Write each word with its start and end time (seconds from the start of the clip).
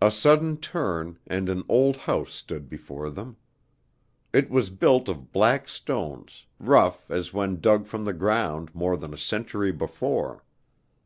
A 0.00 0.10
sudden 0.10 0.56
turn, 0.56 1.18
and 1.26 1.50
an 1.50 1.62
old 1.68 1.98
house 1.98 2.32
stood 2.32 2.70
before 2.70 3.10
them. 3.10 3.36
It 4.32 4.48
was 4.48 4.70
built 4.70 5.10
of 5.10 5.30
black 5.30 5.68
stones, 5.68 6.46
rough 6.58 7.10
as 7.10 7.34
when 7.34 7.60
dug 7.60 7.84
from 7.84 8.06
the 8.06 8.14
ground 8.14 8.74
more 8.74 8.96
than 8.96 9.12
a 9.12 9.18
century 9.18 9.72
before. 9.72 10.42